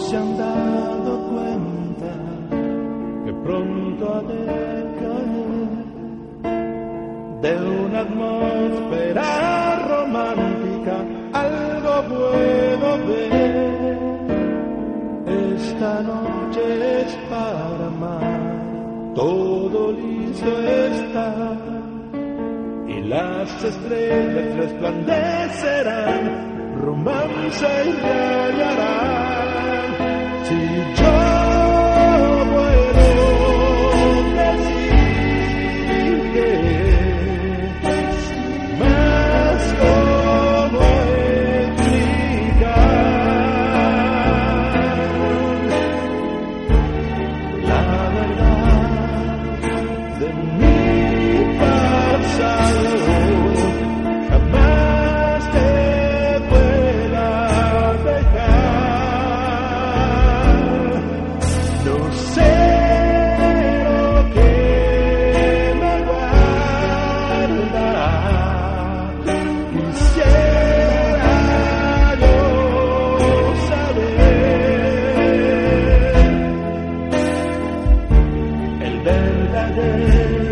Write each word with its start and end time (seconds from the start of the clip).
se 0.00 0.16
han 0.16 0.36
dado 0.36 1.18
cuenta 1.30 2.12
que 3.24 3.32
pronto 3.44 4.14
ha 4.14 4.22
de 4.22 4.70
de 7.42 7.56
una 7.56 8.00
atmósfera 8.00 9.86
romántica 9.88 10.96
algo 11.32 12.02
puedo 12.08 13.06
ver. 13.06 13.98
Esta 15.56 16.02
noche 16.02 17.02
es 17.02 17.12
para 17.30 17.86
amar, 17.86 18.40
todo 19.14 19.92
listo 19.92 20.52
está 20.68 21.56
y 22.88 23.00
las 23.02 23.64
estrellas 23.64 24.56
resplandecerán, 24.56 26.74
romance 26.82 27.66
y 27.86 27.88
hallarán. 28.04 29.09
that 79.52 79.74
day. 79.74 80.49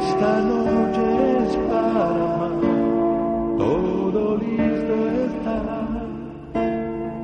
Esta 0.00 0.40
noche 0.40 1.04
es 1.44 1.56
para 1.68 2.04
amar, 2.06 2.52
todo 3.58 4.36
listo 4.36 4.94
está, 5.26 5.58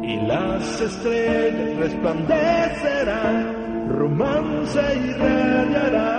y 0.02 0.14
las 0.26 0.80
estrellas 0.80 1.76
resplandecerán, 1.78 3.36
romance 3.90 4.80
irradiará. 5.06 6.18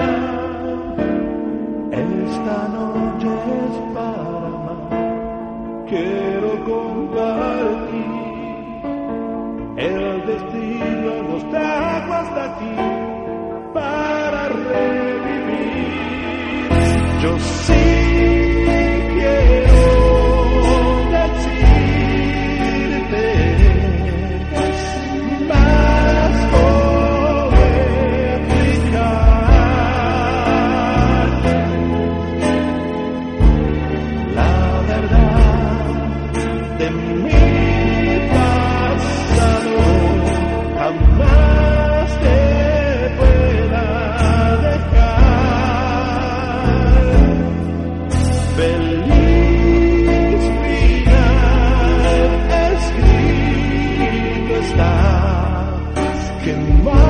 Esta 1.91 2.57
noche 2.77 3.31
es 3.65 3.75
para 3.93 4.47
amar, 4.47 5.85
quiero 5.89 6.49
compartir, 6.63 8.13
el 9.77 10.25
destino 10.25 11.11
nos 11.29 11.43
trajo 11.49 12.13
hasta 12.13 12.41
aquí 12.45 12.94
you'll 17.25 17.39
see. 17.39 18.04
Que 56.45 56.53
mala 56.53 57.04